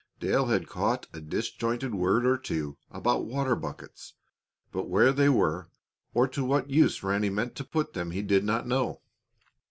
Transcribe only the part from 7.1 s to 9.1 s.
meant to put them he did not know.